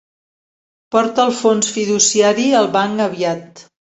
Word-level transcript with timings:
Porta 0.95 1.25
el 1.25 1.33
fons 1.41 1.69
fiduciari 1.75 2.47
al 2.63 2.71
banc 2.79 3.07
aviat. 3.09 3.65